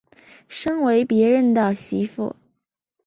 [0.49, 2.35] 身为別人的媳妇